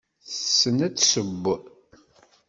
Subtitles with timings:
[0.27, 1.53] Tessen ad tesseww.